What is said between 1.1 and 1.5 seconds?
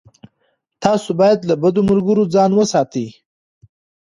باید